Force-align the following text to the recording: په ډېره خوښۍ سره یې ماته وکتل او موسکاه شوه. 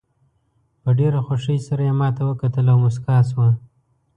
په 0.81 0.89
ډېره 0.99 1.19
خوښۍ 1.25 1.57
سره 1.67 1.81
یې 1.87 1.93
ماته 1.99 2.21
وکتل 2.29 2.65
او 2.71 2.77
موسکاه 2.83 3.21
شوه. 3.29 3.49